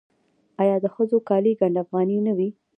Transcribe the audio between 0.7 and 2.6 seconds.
د ښځو کالي ګنډ افغاني نه وي؟